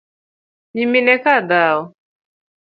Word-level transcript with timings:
Nyimine 0.73 1.13
ka 1.23 1.35
dhao? 1.49 1.81